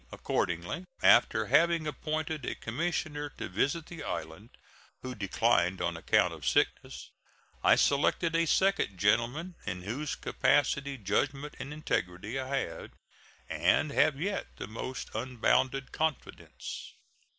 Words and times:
Accordingly, 0.11 0.85
after 1.03 1.45
having 1.45 1.85
appointed 1.85 2.43
a 2.43 2.55
commissioner 2.55 3.29
to 3.37 3.47
visit 3.47 3.85
the 3.85 4.01
island, 4.03 4.49
who 5.03 5.13
declined 5.13 5.79
on 5.79 5.95
account 5.95 6.33
of 6.33 6.43
sickness, 6.43 7.11
I 7.63 7.75
selected 7.75 8.35
a 8.35 8.47
second 8.47 8.97
gentleman, 8.97 9.53
in 9.67 9.83
whose 9.83 10.15
capacity, 10.15 10.97
judgment, 10.97 11.53
and 11.59 11.71
integrity 11.71 12.39
I 12.39 12.47
had, 12.57 12.93
and 13.47 13.91
have 13.91 14.19
yet, 14.19 14.47
the 14.57 14.65
most 14.65 15.11
unbounded 15.13 15.91
confidence. 15.91 16.95